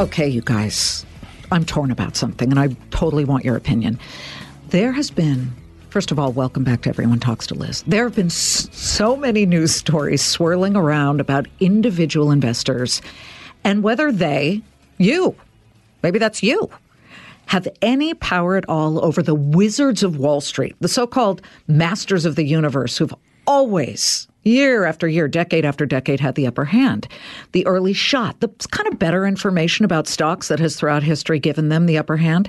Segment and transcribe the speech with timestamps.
[0.00, 1.04] Okay, you guys,
[1.50, 3.98] I'm torn about something and I totally want your opinion.
[4.68, 5.50] There has been,
[5.90, 7.82] first of all, welcome back to Everyone Talks to Liz.
[7.84, 13.02] There have been so many news stories swirling around about individual investors
[13.64, 14.62] and whether they,
[14.98, 15.34] you,
[16.04, 16.70] maybe that's you,
[17.46, 22.24] have any power at all over the wizards of Wall Street, the so called masters
[22.24, 23.14] of the universe who've
[23.48, 27.08] always year after year, decade after decade, had the upper hand.
[27.52, 31.68] The early shot, the kind of better information about stocks that has throughout history given
[31.68, 32.48] them the upper hand.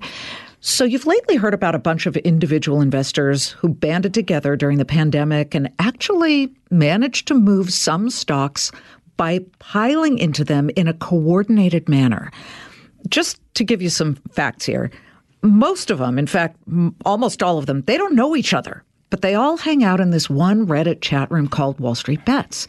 [0.61, 4.85] So, you've lately heard about a bunch of individual investors who banded together during the
[4.85, 8.71] pandemic and actually managed to move some stocks
[9.15, 12.29] by piling into them in a coordinated manner.
[13.07, 14.91] Just to give you some facts here,
[15.41, 16.57] most of them, in fact,
[17.05, 20.11] almost all of them, they don't know each other but they all hang out in
[20.11, 22.67] this one Reddit chat room called Wall Street Bets.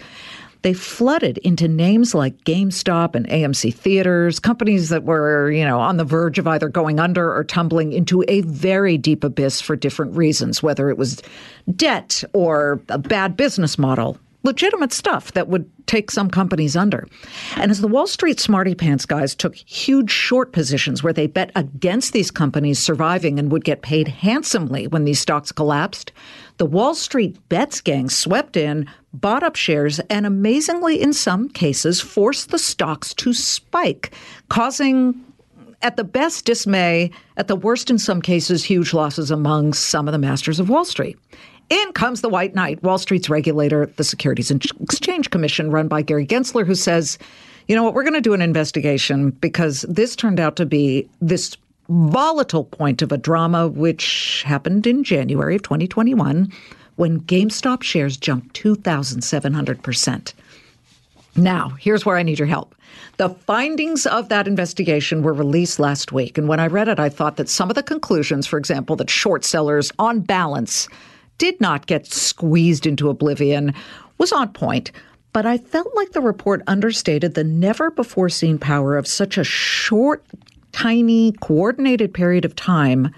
[0.63, 5.97] They flooded into names like GameStop and AMC Theaters, companies that were, you know, on
[5.97, 10.15] the verge of either going under or tumbling into a very deep abyss for different
[10.15, 11.23] reasons, whether it was
[11.77, 17.07] debt or a bad business model legitimate stuff that would take some companies under.
[17.57, 21.51] And as the Wall Street smarty pants guys took huge short positions where they bet
[21.55, 26.13] against these companies surviving and would get paid handsomely when these stocks collapsed,
[26.57, 32.01] the Wall Street bets gang swept in, bought up shares, and amazingly, in some cases,
[32.01, 34.13] forced the stocks to spike,
[34.49, 35.19] causing
[35.83, 40.13] at the best dismay, at the worst in some cases, huge losses among some of
[40.13, 41.19] the masters of Wall Street.
[41.71, 46.03] In comes the white knight, Wall Street's regulator, the Securities and Exchange Commission, run by
[46.03, 47.17] Gary Gensler, who says,
[47.69, 51.09] you know what, we're going to do an investigation because this turned out to be
[51.21, 51.57] this
[51.89, 56.53] volatile point of a drama which happened in January of 2021
[56.97, 60.35] when GameStop shares jumped 2,700%.
[61.37, 62.75] Now, here's where I need your help.
[63.19, 66.37] The findings of that investigation were released last week.
[66.37, 69.09] And when I read it, I thought that some of the conclusions, for example, that
[69.09, 70.89] short sellers on balance
[71.41, 73.73] did not get squeezed into oblivion
[74.19, 74.93] was on point,
[75.33, 79.45] but I felt like the report understated the never before seen power of such a
[79.45, 80.23] short,
[80.73, 83.15] tiny, coordinated period of time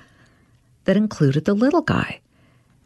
[0.85, 2.21] that included the little guy.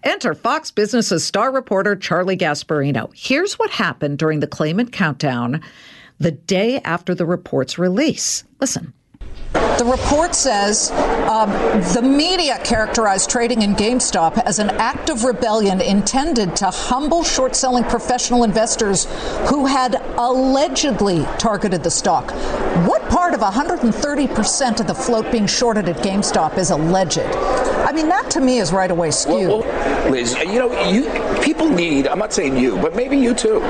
[0.04, 3.12] Enter Fox Business's star reporter Charlie Gasparino.
[3.14, 5.60] Here's what happened during the Claman countdown
[6.18, 8.42] the day after the report's release.
[8.58, 8.94] Listen.
[9.78, 11.50] The report says um,
[11.92, 17.54] the media characterized trading in GameStop as an act of rebellion intended to humble short
[17.54, 19.06] selling professional investors
[19.48, 22.30] who had allegedly targeted the stock.
[22.86, 27.18] What part of 130% of the float being shorted at GameStop is alleged?
[27.18, 29.48] I mean, that to me is right away skewed.
[29.48, 31.04] Well, well, Liz, you know, you
[31.46, 33.60] people need, I'm not saying you, but maybe you too,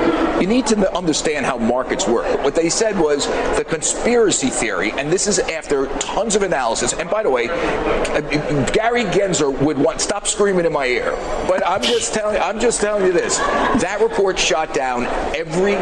[0.41, 2.25] you need to understand how markets work.
[2.43, 6.93] What they said was the conspiracy theory, and this is after tons of analysis.
[6.93, 8.21] And by the way, uh,
[8.71, 11.11] Gary Gensler would want stop screaming in my ear.
[11.47, 13.37] But I'm just telling I'm just telling you this.
[13.37, 15.05] That report shot down
[15.35, 15.73] every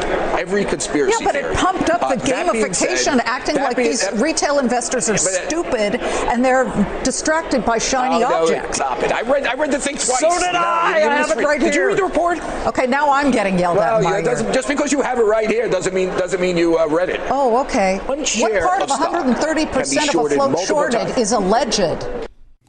[0.42, 1.54] every conspiracy Yeah, but theory.
[1.54, 5.14] it pumped up the Uh, gamification, said- acting like being- these that- retail investors are
[5.14, 6.66] Yeah, but, uh, stupid and they're
[7.04, 8.76] distracted by shiny Oh, no, objects.
[8.76, 9.14] Stop it!
[9.14, 10.20] I read I read the thing twice.
[10.20, 10.94] So did No, I.
[10.96, 12.06] I have it misread- right Did you here.
[12.06, 12.68] read the report?
[12.68, 14.04] Okay, now I'm getting yelled Well, at.
[14.04, 16.78] in yeah, doesn't, just because you have it right here doesn't mean doesn't mean you
[16.78, 17.20] uh, read it.
[17.30, 17.98] Oh, okay.
[18.06, 21.18] One What part of of 130% of a float shorted times.
[21.18, 22.08] is alleged?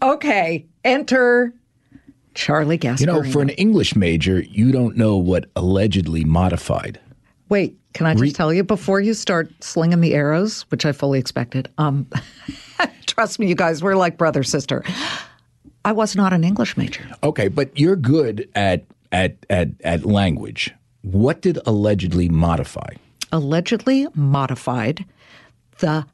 [0.02, 1.52] Okay, enter
[2.34, 3.00] Charlie Gasparino.
[3.00, 7.00] You know, for an English major, you don't know what allegedly modified.
[7.48, 10.92] Wait, can I just Re- tell you before you start slinging the arrows, which I
[10.92, 11.70] fully expected?
[11.78, 12.06] Um,
[13.06, 14.84] trust me, you guys, we're like brother sister.
[15.84, 17.08] I was not an English major.
[17.22, 20.72] Okay, but you're good at at at at language.
[21.02, 22.94] What did allegedly modify?
[23.32, 25.04] Allegedly modified
[25.78, 26.06] the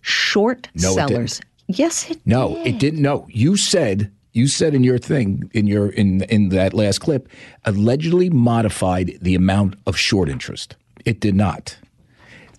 [0.00, 1.40] short No, it sellers.
[1.68, 2.66] Yes, it No, did.
[2.66, 3.02] it didn't.
[3.02, 7.28] No, you said you said in your thing in your in in that last clip
[7.64, 10.76] allegedly modified the amount of short interest.
[11.04, 11.76] It did not.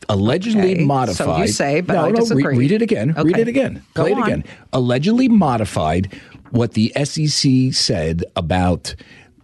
[0.10, 1.42] Allegedly Okay, so modified.
[1.42, 2.58] you say, but no, I no, re- disagree.
[2.58, 3.14] read it again.
[3.14, 3.84] Read it again.
[3.94, 4.24] Go Play it on.
[4.24, 4.44] again.
[4.72, 6.14] Allegedly modified
[6.52, 8.96] what the SEC said about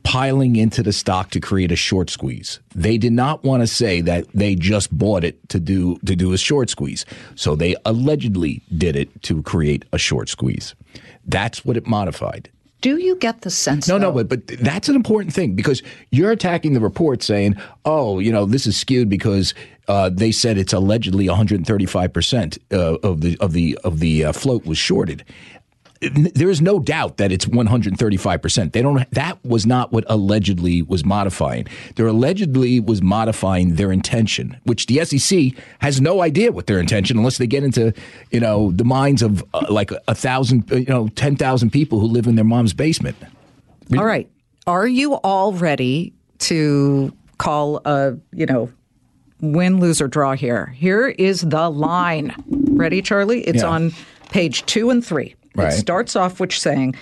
[0.03, 2.59] piling into the stock to create a short squeeze.
[2.75, 6.33] They did not want to say that they just bought it to do to do
[6.33, 7.05] a short squeeze.
[7.35, 10.75] So they allegedly did it to create a short squeeze.
[11.25, 12.49] That's what it modified.
[12.81, 13.87] Do you get the sense?
[13.87, 17.55] No, no, but but that's an important thing because you're attacking the report saying,
[17.85, 19.53] "Oh, you know, this is skewed because
[19.87, 24.31] uh, they said it's allegedly 135 percent uh, of the of the of the uh,
[24.33, 25.23] float was shorted."
[26.11, 28.71] There is no doubt that it's 135%.
[28.71, 31.67] They don't that was not what allegedly was modifying.
[31.95, 37.17] There allegedly was modifying their intention, which the SEC has no idea what their intention
[37.17, 37.93] unless they get into,
[38.31, 42.07] you know, the minds of uh, like a thousand, uh, you know, 10,000 people who
[42.07, 43.15] live in their mom's basement.
[43.97, 44.29] All right.
[44.67, 48.71] Are you all ready to call a, you know,
[49.41, 50.67] win, lose, or draw here?
[50.67, 52.33] Here is the line.
[52.47, 53.41] Ready, Charlie?
[53.41, 53.69] It's Yeah.
[53.69, 53.91] on
[54.29, 55.35] page two and three.
[55.55, 55.73] Right.
[55.73, 56.95] It starts off with saying,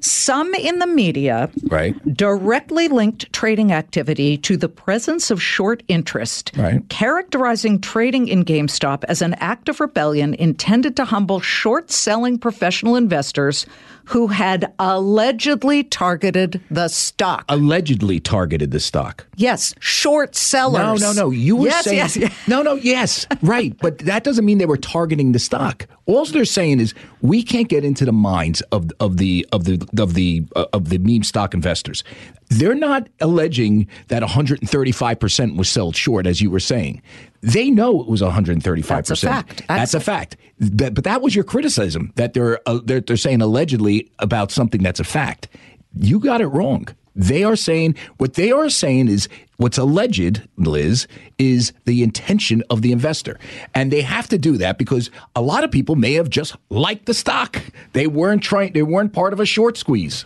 [0.00, 1.94] some in the media Right.
[2.16, 6.86] directly linked trading activity to the presence of short interest, Right.
[6.88, 12.96] characterizing trading in GameStop as an act of rebellion intended to humble short selling professional
[12.96, 13.64] investors
[14.06, 17.44] who had allegedly targeted the stock.
[17.48, 19.26] Allegedly targeted the stock.
[19.36, 21.00] yes, short sellers.
[21.00, 21.30] No, no, no.
[21.30, 22.48] You were yes, saying yes, yes.
[22.48, 23.76] no, no, yes, right.
[23.78, 25.86] But that doesn't mean they were targeting the stock.
[26.06, 29.80] All they're saying is we can't get into the minds of of the of the
[29.98, 32.02] of the uh, of the meme stock investors.
[32.48, 37.02] They're not alleging that 135 percent was sold short, as you were saying.
[37.42, 38.86] They know it was 135%.
[38.86, 39.62] That's a fact.
[39.68, 40.36] That's a fact.
[40.60, 44.82] But, but that was your criticism that they're, uh, they're they're saying allegedly about something
[44.82, 45.48] that's a fact.
[45.96, 46.86] You got it wrong.
[47.14, 51.06] They are saying what they are saying is what's alleged, Liz,
[51.38, 53.38] is the intention of the investor.
[53.74, 57.06] And they have to do that because a lot of people may have just liked
[57.06, 57.60] the stock.
[57.92, 60.24] They weren't trying they weren't part of a short squeeze.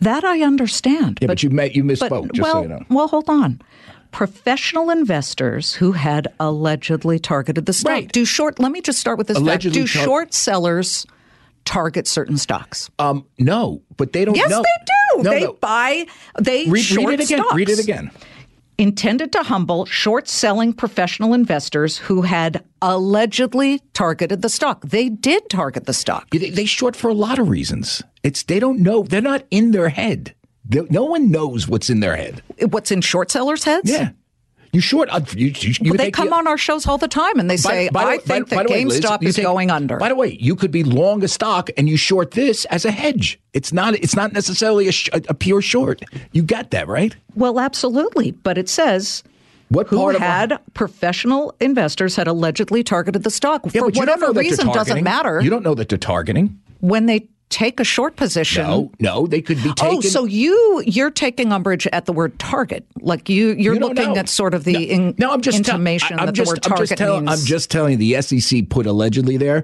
[0.00, 1.18] That I understand.
[1.20, 2.84] Yeah, but, you met you but- misspoke, just well, so you know.
[2.88, 3.60] well, hold on.
[4.12, 7.90] Professional investors who had allegedly targeted the stock.
[7.90, 8.12] Right.
[8.12, 8.58] Do short?
[8.60, 9.92] Let me just start with this Allegedly fact.
[9.92, 11.06] Do tar- short sellers
[11.64, 12.90] target certain stocks?
[12.98, 14.62] Um no, but they don't yes, know.
[14.62, 15.22] they do.
[15.22, 15.52] No, they no.
[15.54, 16.06] buy.
[16.40, 17.38] They Read, short read it again.
[17.38, 18.10] Stocks Read it again.
[18.78, 24.82] Intended to humble short-selling professional investors who had allegedly targeted the stock.
[24.82, 26.30] They did target the stock.
[26.30, 28.02] They, they short for a lot of reasons.
[28.22, 29.04] It's they don't know.
[29.04, 30.34] They're not in their head.
[30.90, 32.42] No one knows what's in their head.
[32.70, 33.90] What's in short sellers' heads?
[33.90, 34.10] Yeah,
[34.72, 35.08] you short.
[35.10, 37.56] Uh, you, you, you they come the- on our shows all the time and they
[37.56, 39.70] say, by I way- think by- by that the way, Liz, GameStop is take- going
[39.70, 39.98] under.
[39.98, 42.90] By the way, you could be long a stock and you short this as a
[42.90, 43.38] hedge.
[43.52, 43.94] It's not.
[43.96, 46.02] It's not necessarily a, sh- a, pure short.
[46.32, 47.14] You got that right?
[47.34, 48.30] Well, absolutely.
[48.30, 49.22] But it says
[49.68, 53.62] What who part of a- had professional investors had allegedly targeted the stock.
[53.74, 55.40] Yeah, For whatever know that they're reason, doesn't matter.
[55.42, 56.58] You don't know that they're targeting.
[56.80, 58.64] when they take a short position.
[58.64, 59.98] No, no, they could be taken.
[59.98, 64.14] Oh, so you you're taking umbrage at the word target, like you you're You looking
[64.14, 64.16] know.
[64.20, 66.48] at sort of the no, in, no, I'm just tell- intimation I- I'm that just,
[66.50, 67.40] the word I'm just tell- means.
[67.40, 69.62] I'm just telling you, the SEC put allegedly there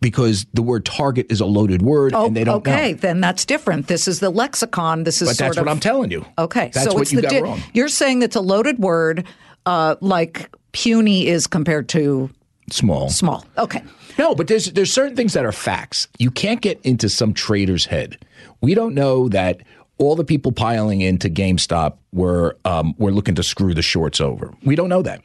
[0.00, 2.98] because the word target is a loaded word Oh, and they don't okay, know.
[2.98, 3.86] then that's different.
[3.88, 5.04] This is the lexicon.
[5.04, 6.24] This is But that's of what I'm telling you.
[6.38, 7.60] Okay, That's so what it's you the got di- wrong.
[7.72, 9.26] You're saying it's a loaded word,
[9.66, 12.30] uh, like puny is compared to
[12.70, 13.08] Small.
[13.10, 13.44] small.
[13.58, 13.82] Okay.
[14.18, 16.08] No, but there's there's certain things that are facts.
[16.18, 18.18] You can't get into some trader's head.
[18.60, 19.60] We don't know that
[19.98, 24.54] all the people piling into GameStop were um, were looking to screw the shorts over.
[24.64, 25.22] We don't know that.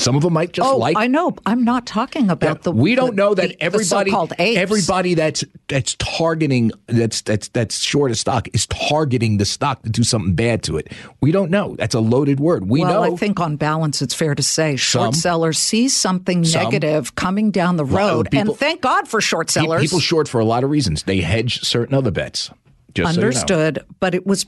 [0.00, 0.96] Some of them might just Oh, like.
[0.96, 1.36] I know.
[1.44, 2.72] I'm not talking about the.
[2.72, 4.58] we don't the- know that the- the everybody, apes.
[4.58, 9.90] everybody that's that's targeting that's that's that's short of stock is targeting the stock to
[9.90, 10.90] do something bad to it.
[11.20, 11.76] We don't know.
[11.76, 12.68] That's a loaded word.
[12.68, 13.12] We well, know.
[13.14, 15.20] I think on balance, it's fair to say short Some.
[15.20, 19.82] sellers see something negative coming down the road, people- and thank God for short sellers.
[19.82, 21.02] people short for a lot of reasons.
[21.02, 22.50] They hedge certain other bets.
[22.94, 23.26] Just so you know.
[23.26, 24.46] Understood, but it was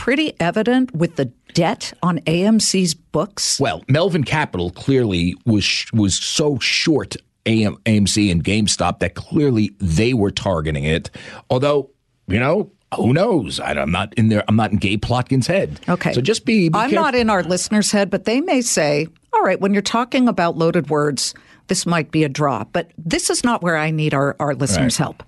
[0.00, 3.60] pretty evident with the debt on AMC's books.
[3.60, 10.14] Well, Melvin Capital clearly was was so short AM, AMC and GameStop that clearly they
[10.14, 11.10] were targeting it.
[11.50, 11.90] Although,
[12.28, 13.60] you know, who knows?
[13.60, 14.42] I, am not in there.
[14.48, 15.78] I'm not in Gabe Plotkin's head.
[15.86, 16.14] Okay.
[16.14, 16.70] So just be.
[16.70, 17.04] be I'm careful.
[17.04, 20.56] not in our listeners' head, but they may say, all right, when you're talking about
[20.56, 21.34] loaded words,
[21.66, 22.64] this might be a draw.
[22.64, 25.04] But this is not where I need our, our listeners' Right.
[25.04, 25.22] help.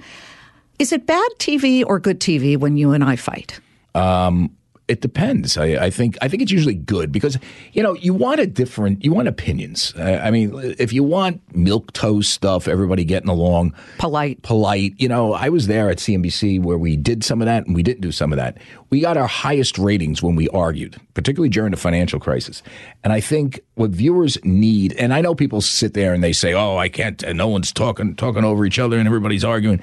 [0.78, 3.60] Is it bad TV or good TV when you and I fight?
[3.94, 4.56] Um,
[4.92, 5.56] It depends.
[5.56, 7.38] I, I think I think it's usually good because
[7.72, 9.02] you know you want a different.
[9.02, 9.94] You want opinions.
[9.96, 14.42] I, I mean, if you want milk toast stuff, everybody getting along, Polite.
[14.42, 14.92] polite.
[14.98, 17.82] You know, I was there at CNBC where we did some of that and we
[17.82, 18.58] didn't do some of that.
[18.90, 22.62] We got our highest ratings when we argued, particularly during the financial crisis.
[23.02, 26.52] And I think what viewers need, and I know people sit there and they say,
[26.52, 29.80] "Oh, I can't," and no one's talking talking over each other and everybody's arguing,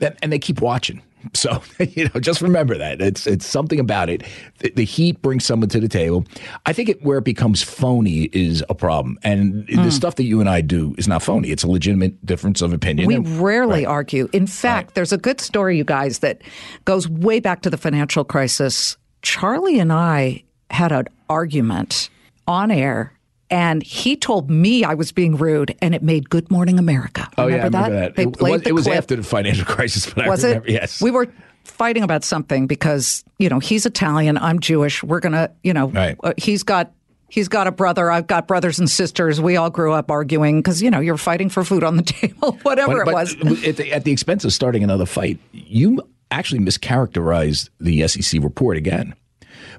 [0.00, 1.00] and they keep watching.
[1.34, 4.22] So you know, just remember that it's it's something about it.
[4.58, 6.24] The, the heat brings someone to the table.
[6.66, 9.92] I think it, where it becomes phony is a problem, and the mm.
[9.92, 11.50] stuff that you and I do is not phony.
[11.50, 13.06] It's a legitimate difference of opinion.
[13.06, 14.28] We And- rarely argue.
[14.32, 16.42] In fact, there's a good story, you guys, that
[16.84, 18.96] goes way back to the financial crisis.
[19.22, 22.08] Charlie and I had an argument
[22.46, 23.12] on air
[23.50, 27.28] and he told me I was being rude, and it made Good Morning America.
[27.38, 28.16] Oh yeah, I Remember remember that.
[28.16, 28.96] They it, played was, the it was clip.
[28.98, 30.68] after the financial crisis, but Was I remember.
[30.68, 30.72] it?
[30.72, 31.28] Yes, We were
[31.64, 35.02] fighting about something because you know he's Italian, I'm Jewish.
[35.02, 36.16] We're gonna, you know, Right.
[36.22, 36.92] uh, he's got.
[37.30, 38.10] He's got a brother.
[38.10, 39.38] I've got brothers and sisters.
[39.38, 42.52] We all grew up arguing because you know you're fighting for food on the table,
[42.62, 43.66] whatever But- it was.
[43.66, 46.00] At the, at the expense of starting another fight, you
[46.30, 49.14] actually mischaracterized the SEC report again.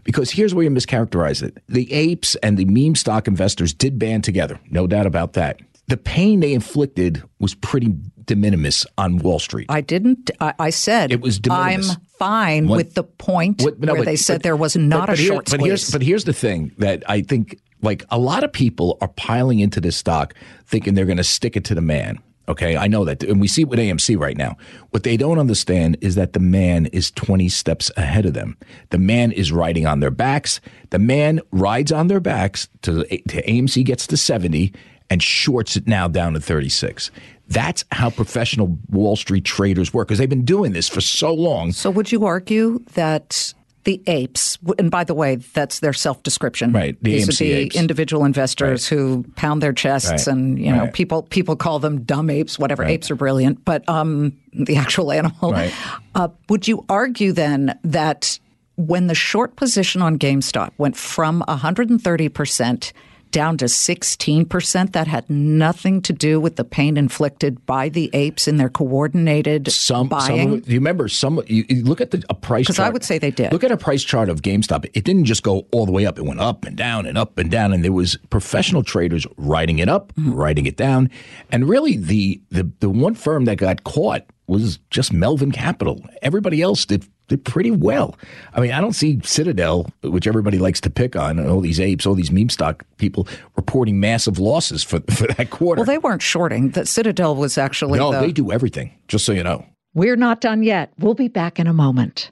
[0.03, 1.57] Because here's where you mischaracterize it.
[1.67, 5.59] The apes and the meme stock investors did band together, no doubt about that.
[5.87, 7.93] The pain they inflicted was pretty
[8.25, 9.65] de minimis on Wall Street.
[9.69, 10.29] I didn't.
[10.39, 11.97] I, I said It was de I'm minimis.
[12.19, 15.07] fine What- with the point What- no, where but- they said but- there was not
[15.07, 18.19] but a here- short but here's, but here's the thing that I think, like a
[18.19, 20.35] lot of people are piling into this stock
[20.67, 22.19] thinking they're going to stick it to the man.
[22.49, 24.57] Okay, I know that, and we see it with AMC right now.
[24.89, 28.57] What they don't understand is that the man is 20 steps ahead of them.
[28.89, 30.59] The man is riding on their backs.
[30.89, 34.73] The man rides on their backs to, to AMC gets to 70
[35.11, 37.11] and shorts it now down to 36.
[37.47, 41.71] That's how professional Wall Street traders work because they've been doing this for so long.
[41.71, 43.53] so would you argue that
[43.89, 47.51] the apes, and by the way, that's their self-description, Right, the These AMC would be
[47.53, 47.75] apes.
[47.75, 50.93] individual investors who pound their chests, Right, and you know, right.
[50.93, 52.59] people people call them dumb apes.
[52.59, 55.51] Whatever, apes are brilliant, but um, the actual animal.
[55.53, 55.73] Right.
[56.13, 58.39] Uh, would you argue then that
[58.75, 62.93] when the short position on GameStop went from 130 percent
[63.31, 68.09] down to 16 percent, that had nothing to do with the pain inflicted by the
[68.13, 70.25] apes in their coordinated some, buying?
[70.49, 72.91] some it, you remember some you, you look at the a price 'Cause chart I
[72.91, 73.51] would say they did.
[73.51, 76.17] look at a price chart of GameStop it didn't just go all the way up
[76.17, 79.79] it went up and down and up and down and there was professional traders writing
[79.79, 80.33] it up Mm-hmm.
[80.33, 81.09] writing it down
[81.51, 86.61] and really the, the the one firm that got caught was just Melvin Capital everybody
[86.61, 88.17] else did did pretty well.
[88.53, 91.79] I mean, I don't see Citadel, which everybody likes to pick on, and all these
[91.79, 95.79] apes, all these meme stock people reporting massive losses for, for that quarter.
[95.79, 96.71] Well, they weren't shorting.
[96.71, 98.19] That Citadel was actually no, the.
[98.19, 99.65] they do everything, just so you know.
[99.93, 100.91] We're not done yet.
[100.99, 102.31] We'll be back in a moment.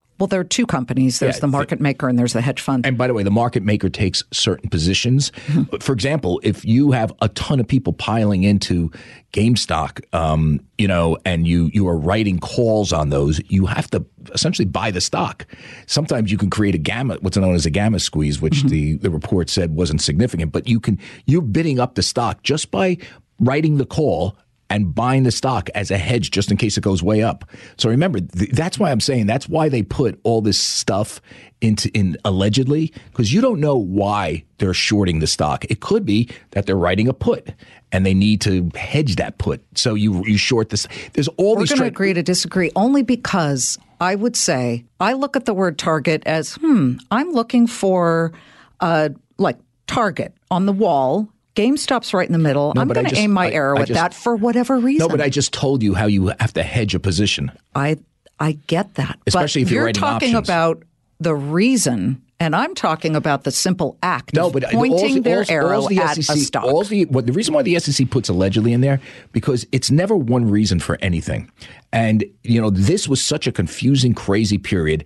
[0.21, 1.17] Well, there are two companies.
[1.17, 2.85] There's Yeah, the market maker and there's the hedge fund.
[2.85, 5.31] And by the way, the market maker takes certain positions.
[5.79, 8.91] For example, if you have a ton of people piling into
[9.33, 14.05] GameStop, um, you know, and you you are writing calls on those, you have to
[14.31, 15.47] essentially buy the stock.
[15.87, 19.09] Sometimes you can create a gamma, what's known as a gamma squeeze, which the the
[19.09, 22.95] report said wasn't significant, but you can you're bidding up the stock just by
[23.39, 24.37] writing the call
[24.71, 27.45] and buying the stock as a hedge just in case it goes way up.
[27.77, 31.21] So remember, th- that's why I'm saying that's why they put all this stuff
[31.59, 35.65] into in allegedly because you don't know why they're shorting the stock.
[35.65, 37.51] It could be that they're writing a put
[37.91, 39.61] and they need to hedge that put.
[39.77, 40.87] So you you short this.
[41.13, 41.69] There's all We're these.
[41.71, 45.77] going to agree to disagree only because I would say I look at the word
[45.77, 48.31] target as, hmm, I'm looking for
[48.79, 51.29] uh, like target on the wall.
[51.55, 52.73] GameStop's right in the middle.
[52.77, 55.05] I'm going to aim my I- arrow I at just- that for whatever reason.
[55.05, 57.51] no, but I just told you how you have to hedge a position.
[57.75, 57.97] I
[58.39, 59.19] I get that.
[59.27, 60.49] Especially but if you're you're talking options.
[60.49, 60.83] about
[61.19, 65.49] the reason, and I'm talking about the simple act No, of but pointing their all's-
[65.51, 66.63] arrow all's the at SEC, a stock.
[66.63, 68.99] all's the, what, the reason why the SEC puts allegedly in there
[69.31, 71.51] because it's never one reason for anything,
[71.93, 75.03] and you know this was such a confusing, crazy period.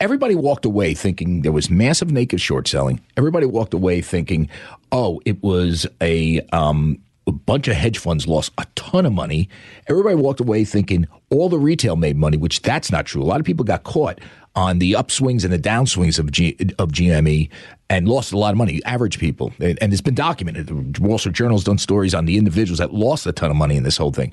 [0.00, 3.00] Everybody walked away thinking there was massive naked short selling.
[3.16, 4.48] Everybody walked away thinking,
[4.92, 9.48] oh, it was a um, a bunch of hedge funds lost a ton of money.
[9.88, 13.22] Everybody walked away thinking all the retail made money, which that's not true.
[13.22, 14.20] A lot of people got caught
[14.56, 17.50] on the upswings and the downswings of G, of GME
[17.90, 18.80] and lost a lot of money.
[18.84, 20.66] Average people, and, and it's been documented.
[20.68, 23.76] The Wall Street Journal's done stories on the individuals that lost a ton of money
[23.76, 24.32] in this whole thing.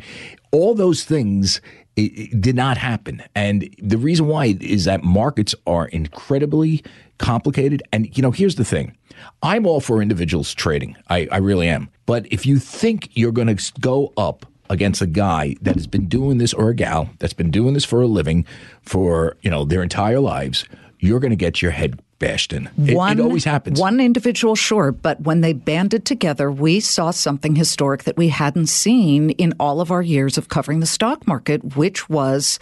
[0.51, 1.61] All those things
[1.95, 3.23] It, it did not happen.
[3.35, 6.83] And the reason why is that markets are incredibly
[7.17, 7.83] complicated.
[7.91, 8.95] And, you know, here's the thing
[9.41, 11.89] I'm all for individuals trading, I, I really am.
[12.05, 16.07] But if you think you're going to go up against a guy that has been
[16.07, 18.45] doing this or a gal that's been doing this for a living
[18.81, 20.65] for, you know, their entire lives,
[20.99, 22.69] you're going to get your head bashed in.
[22.85, 23.79] It, one, it always happens.
[23.79, 28.67] One individual, sure, but when they banded together, we saw something historic that we hadn't
[28.67, 32.59] seen in all of our years of covering the stock market, which was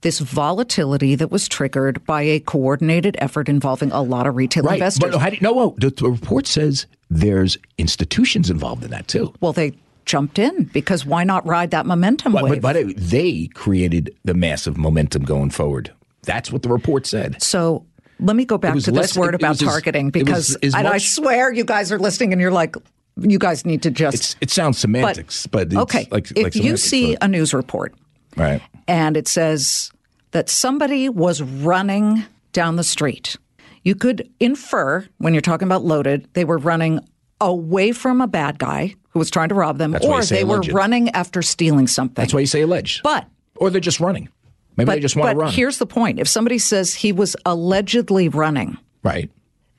[0.00, 4.74] this volatility that was triggered by a coordinated effort involving a lot of retail right.
[4.74, 5.10] investors.
[5.10, 9.32] But you, no, no, the, the report says there's institutions involved in that too.
[9.40, 9.72] well, they
[10.04, 12.62] jumped in because why not ride that momentum But, wave?
[12.62, 15.90] but, but they created the massive momentum going forward.
[16.24, 17.42] That's what the report said.
[17.42, 17.86] So
[18.24, 20.24] let me go back to less- this word it- it about as- targeting it was
[20.24, 22.76] because as and I swear you guys are listening and you're like,
[23.20, 24.14] you guys need to just.
[24.14, 27.54] It's, it sounds semantics, but, it's okay, like, if like you see but- a news
[27.54, 27.94] report
[28.36, 28.60] right.
[28.88, 29.90] and it says
[30.32, 33.36] that somebody was running down the street,
[33.84, 37.00] you could infer when you're talking about loaded, they were running
[37.40, 40.60] away from a bad guy who was trying to rob them, That's or they were
[40.72, 42.14] running after stealing something.
[42.14, 43.02] That's why you say alleged.
[43.04, 43.26] But
[43.56, 44.28] or they're just running.
[44.76, 45.52] Maybe but, they just want to run.
[45.52, 49.30] here's the point: if somebody says he was allegedly running, right.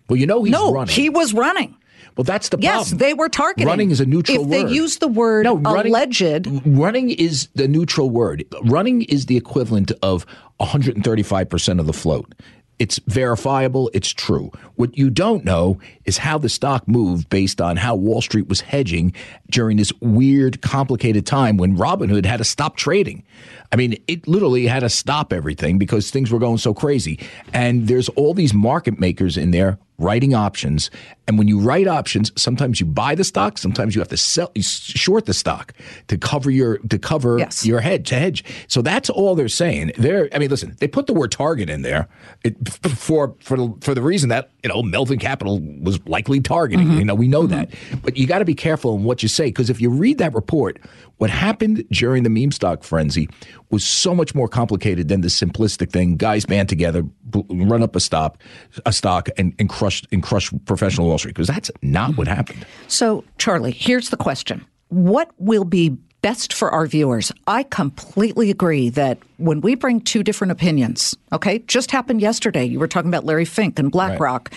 [0.09, 0.93] Well, you know he's no, running.
[0.93, 1.75] he was running.
[2.15, 3.67] well, that's the Yes, they were targeting.
[3.67, 4.67] Running is a neutral if word.
[4.67, 8.45] they use the word no, running, alleged, Running is the neutral word.
[8.63, 10.25] Running is the equivalent of
[10.61, 12.33] 135% of the float.
[12.77, 13.89] It's verifiable.
[13.93, 14.51] It's true.
[14.75, 18.61] What you don't know is how the stock moved based on how Wall Street was
[18.61, 19.13] hedging
[19.49, 23.23] during this weird, complicated time when Robinhood had to stop trading.
[23.71, 27.19] I mean, it literally had to stop everything because things were going so crazy.
[27.53, 30.91] And there's all these market makers in there writing options.
[31.27, 34.51] And when you write options, sometimes you buy the stock, sometimes you have to sell,
[34.53, 35.73] you short the stock
[36.07, 37.65] to cover your to cover Yes.
[37.65, 38.43] your head to hedge.
[38.67, 39.93] So that's all they're saying.
[39.97, 42.07] They're, I mean, listen, they put the word target in there
[42.43, 46.87] it, for for the, for the reason that you know Melvin Capital was likely targeting.
[46.87, 46.99] Mm-hmm.
[46.99, 47.53] You know, we know mm-hmm.
[47.53, 50.19] that, but you got to be careful in what you say because if you read
[50.19, 50.79] that report,
[51.17, 53.29] what happened during the meme stock frenzy
[53.69, 56.17] was so much more complicated than the simplistic thing.
[56.17, 57.03] Guys band together,
[57.49, 58.37] run up a stop,
[58.85, 62.65] a stock, and, and crush and crush professional Wall Street because that's not what happened.
[62.87, 67.31] So, Charlie, here's the question What will be best for our viewers?
[67.45, 72.65] I completely agree that when we bring two different opinions, okay, just happened yesterday.
[72.65, 74.51] You were talking about Larry Fink and BlackRock,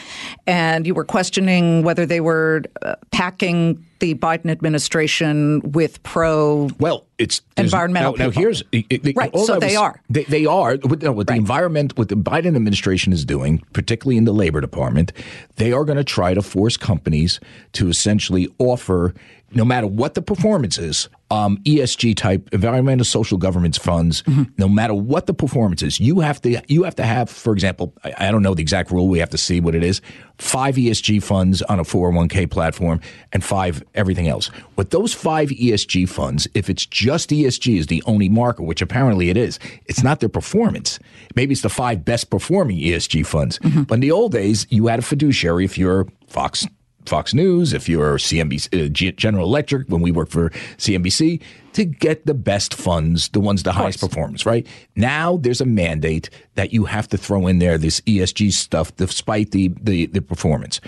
[0.47, 6.69] and you were questioning whether they were uh, packing the Biden administration with pro.
[6.79, 10.01] Well, it's Environmental Now, now here's it- it- Right, so they was- are.
[10.09, 10.77] They, they are.
[10.77, 14.61] What, no, what the environment, what the Biden administration is doing, particularly in the Labor
[14.61, 15.13] Department,
[15.57, 17.41] they are going to try to force companies
[17.73, 19.15] to essentially offer,
[19.53, 24.23] no matter what the performance is, um, ESG type environmental social governance funds.
[24.23, 24.45] Mm-hmm.
[24.57, 27.93] No matter what the performance is, you have to you have to have, for example,
[28.05, 29.09] I, I don't know the exact rule.
[29.09, 30.01] We have to see what it is.
[30.39, 33.01] Five ESG funds on a 401k platform
[33.33, 34.51] and five everything else.
[34.77, 39.31] With those five ESG funds, if it's just ESG is the only marker, which apparently
[39.31, 40.99] it is, it's not their performance.
[41.35, 43.59] Maybe it's the five best performing ESG funds.
[43.59, 43.83] Mm-hmm.
[43.83, 46.67] But in the old days, you had a fiduciary if you're Fox
[47.09, 51.43] Fox News, if you're CNBC, uh, G- General Electric, when we worked for CNBC,
[51.73, 54.67] to get the best funds, the ones the highest performance, right?
[54.97, 59.53] Now there's a mandate that you have to throw in there this ESG stuff despite
[59.53, 60.81] the, the, the performance.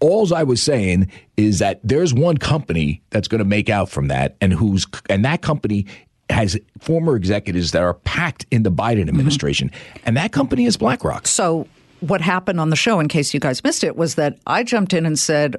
[0.00, 4.08] Alls I was saying is that there's one company that's going to make out from
[4.08, 5.86] that, and who's and that company
[6.30, 9.70] has former executives that are packed in the Biden administration,
[10.04, 11.26] and that company is BlackRock.
[11.26, 11.68] So,
[12.08, 14.92] what happened on the show, in case you guys missed it, was that I jumped
[14.92, 15.56] in and said,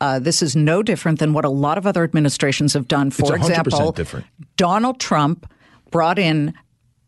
[0.00, 3.22] uh, "This is no different than what a lot of other administrations have done." For
[3.24, 4.26] 100% example, different.
[4.56, 5.50] Donald Trump
[5.90, 6.54] brought in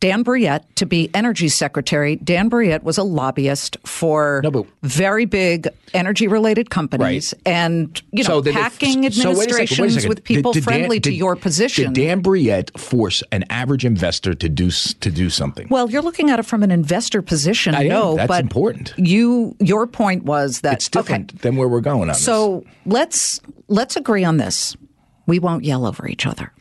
[0.00, 2.16] Dan Brouillette to be energy secretary.
[2.16, 7.52] Dan Brouillette was a lobbyist for No, but- very big energy-related companies, Right.
[7.54, 10.08] and you know, it- packing so wait a second, wait a administrations second.
[10.08, 11.92] with people Did- did Dan- friendly to did- your position.
[11.92, 15.66] Did Dan Brouillette force an average investor to do to do something?
[15.70, 17.74] well, you're looking at it from an investor position.
[17.74, 18.16] I am.
[18.16, 18.94] That's but important.
[18.96, 22.20] You, your point was that it's different Okay, than where we're going on this.
[22.24, 24.76] so let's let's agree on this.
[25.30, 26.52] We won't yell over each other.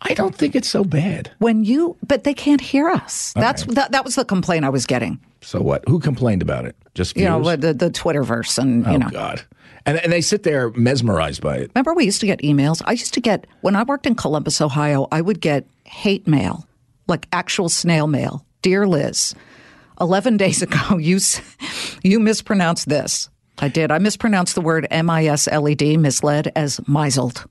[0.00, 1.30] I don't think it's so bad.
[1.40, 3.34] When you, but they can't hear us.
[3.34, 5.20] That's that, that was the complaint I was getting.
[5.42, 5.86] So what?
[5.86, 6.74] Who complained about it?
[6.94, 9.10] Just You know, the the Twitterverse, and oh you know.
[9.10, 9.42] God!
[9.84, 11.70] And and they sit there mesmerized by it.
[11.74, 12.80] Remember, we used to get emails.
[12.86, 15.06] I used to get when I worked in Columbus, Ohio.
[15.12, 16.66] I would get hate mail,
[17.06, 18.46] like actual snail mail.
[18.62, 19.34] Dear Liz,
[20.00, 21.18] eleven days ago, you
[22.02, 23.28] you mispronounced this.
[23.58, 23.90] I did.
[23.90, 27.44] I mispronounced the word M I S L E D, misled as misled.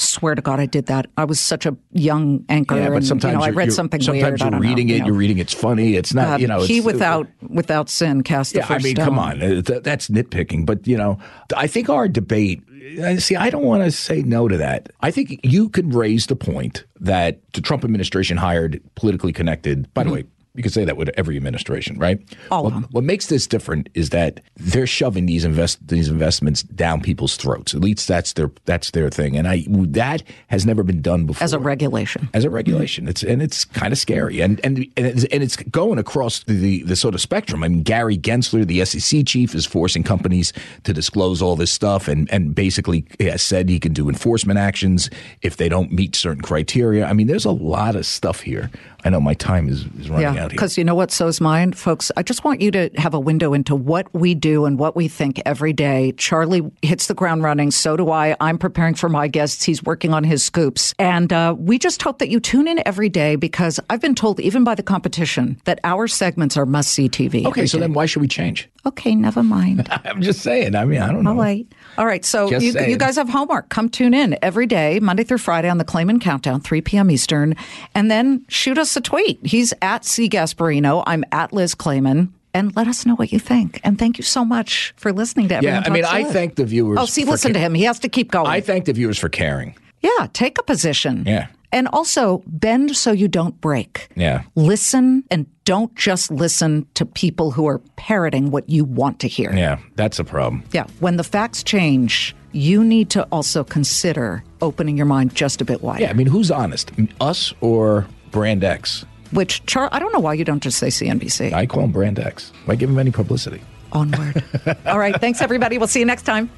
[0.00, 1.06] Swear to God, I did that.
[1.16, 2.76] I was such a young anchor.
[2.76, 4.38] Yeah, but and, sometimes you know, I read something sometimes weird.
[4.40, 4.98] You're don't know, reading you it.
[5.00, 5.06] know.
[5.06, 5.96] You're reading it's funny.
[5.96, 6.24] It's not.
[6.24, 9.04] God, you know, he without without sin cast the Yeah, I mean, stone.
[9.04, 10.66] come on, Uh, that's nitpicking.
[10.66, 11.18] But you know,
[11.56, 12.62] I think our debate.
[13.02, 14.90] uh, See, I don't want to say no to that.
[15.00, 19.92] I think you could raise the point that the Trump administration hired politically connected.
[19.94, 20.24] By the way.
[20.58, 22.20] You could say that with every administration, right?
[22.50, 22.88] All what, of them.
[22.90, 27.74] what makes this different is that they're shoving these invest these investments down people's throats.
[27.74, 31.44] At least that's their that's their thing, and I that has never been done before
[31.44, 32.28] as a regulation.
[32.34, 33.06] as a regulation.
[33.06, 36.82] It's and it's kind of scary, and and and it's, and it's going across the
[36.82, 37.62] the sort of spectrum.
[37.62, 42.08] I mean, Gary Gensler, the SEC chief, is forcing companies to disclose all this stuff,
[42.08, 45.08] and and basically has said he can do enforcement actions
[45.42, 47.06] if they don't meet certain criteria.
[47.06, 48.70] I mean, there's a lot of stuff here.
[49.04, 50.56] I know my time is, is running Yeah, out here.
[50.56, 51.10] because you know what?
[51.10, 52.10] So is mine, folks.
[52.16, 55.08] I just want you to have a window into what we do and what we
[55.08, 56.12] think every day.
[56.16, 57.70] Charlie hits the ground running.
[57.70, 58.36] So do I.
[58.40, 59.64] I'm preparing for my guests.
[59.64, 63.08] He's working on his scoops, and uh, we just hope that you tune in every
[63.08, 67.08] day because I've been told, even by the competition, that our segments are must see
[67.08, 67.44] TV.
[67.46, 67.82] Okay, so day.
[67.82, 68.68] then why should we change?
[68.88, 69.88] okay, never mind.
[70.04, 70.74] I'm just saying.
[70.74, 71.30] I mean, I don't know.
[71.30, 71.66] All right.
[71.96, 72.24] All right.
[72.24, 73.68] So you, you guys have homework.
[73.68, 77.10] Come tune in every day, Monday through Friday on the Claman Countdown, 3 p.m.
[77.10, 77.54] Eastern.
[77.94, 79.44] And then shoot us a tweet.
[79.44, 80.27] He's at C.
[80.28, 81.02] Gasparino.
[81.06, 82.32] I'm at Liz Claman.
[82.54, 83.78] And let us know what you think.
[83.84, 85.82] And thank you so much for listening to everyone.
[85.82, 86.98] Yeah, I mean, I thank the viewers.
[86.98, 87.74] Oh, see, listen ca- to him.
[87.74, 88.46] He has to keep going.
[88.46, 89.76] I thank the viewers for caring.
[90.00, 91.24] yeah, take a position.
[91.26, 91.48] Yeah.
[91.72, 94.08] And also bend so you don't break.
[94.16, 94.42] Yeah.
[94.54, 99.52] Listen and don't just listen to people who are parroting what you want to hear.
[99.54, 100.64] Yeah, that's a problem.
[100.72, 100.86] Yeah.
[101.00, 105.82] When the facts change, you need to also consider opening your mind just a bit
[105.82, 106.04] wider.
[106.04, 109.04] Yeah, I mean, who's honest, us or Brand X?
[109.32, 111.52] Which, Char, I don't know why you don't just say CNBC.
[111.52, 112.52] I call him Brand X.
[112.64, 113.60] Why give him any publicity?
[113.92, 114.42] Onward.
[114.86, 115.18] All right.
[115.18, 115.78] Thanks, everybody.
[115.78, 116.50] We'll see you next time.